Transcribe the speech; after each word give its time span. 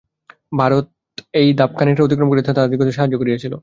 ভারত 0.53 0.85
এই 1.33 1.49
ধাপ 1.57 1.71
খানিকটা 1.77 2.03
অতিক্রম 2.03 2.29
করিতে 2.31 2.49
তাহাদিগকে 2.53 2.93
সাহায্য 2.97 3.15
করিয়াছিল। 3.21 3.53